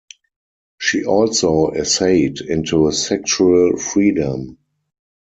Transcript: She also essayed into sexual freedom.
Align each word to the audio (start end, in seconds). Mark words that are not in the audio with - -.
She 0.79 1.05
also 1.05 1.69
essayed 1.73 2.41
into 2.41 2.91
sexual 2.91 3.77
freedom. 3.77 4.57